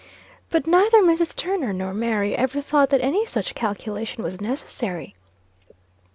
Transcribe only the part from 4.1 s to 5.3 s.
was necessary.